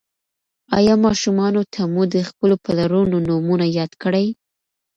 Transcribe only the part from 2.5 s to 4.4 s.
پلرونو نومونه یاد کړي؟